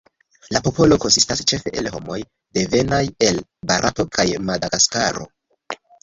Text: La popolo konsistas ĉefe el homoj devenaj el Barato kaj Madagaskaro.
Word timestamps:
La 0.55 0.59
popolo 0.67 0.95
konsistas 1.01 1.41
ĉefe 1.51 1.73
el 1.81 1.89
homoj 1.95 2.17
devenaj 2.57 3.01
el 3.27 3.37
Barato 3.73 4.05
kaj 4.17 4.25
Madagaskaro. 4.47 5.27